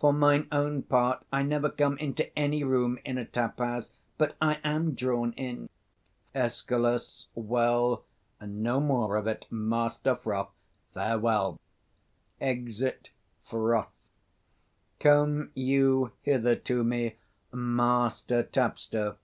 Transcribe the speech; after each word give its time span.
For 0.00 0.10
mine 0.10 0.48
own 0.50 0.84
part, 0.84 1.26
I 1.30 1.42
never 1.42 1.68
come 1.68 1.98
into 1.98 2.32
any 2.34 2.64
room 2.64 2.98
in 3.04 3.18
a 3.18 3.26
taphouse, 3.26 3.92
but 4.16 4.34
I 4.40 4.58
am 4.64 4.94
drawn 4.94 5.34
in. 5.34 5.68
Escal. 6.34 6.98
Well, 7.34 8.02
no 8.40 8.80
more 8.80 9.16
of 9.16 9.26
it, 9.26 9.44
Master 9.50 10.16
Froth: 10.16 10.54
farewell. 10.94 11.60
[Exit 12.40 13.10
Froth.] 13.50 13.92
Come 14.98 15.50
you 15.52 16.12
hither 16.22 16.56
to 16.56 16.82
me, 16.82 17.16
Master 17.52 18.44
tapster. 18.44 19.16